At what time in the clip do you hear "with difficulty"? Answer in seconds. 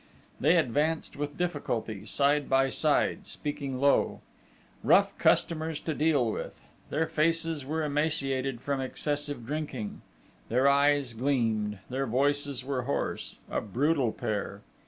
1.15-2.07